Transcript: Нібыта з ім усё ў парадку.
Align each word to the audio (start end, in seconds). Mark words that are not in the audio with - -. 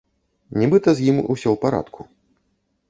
Нібыта 0.61 0.89
з 1.01 1.11
ім 1.11 1.17
усё 1.33 1.45
ў 1.51 1.55
парадку. 1.67 2.01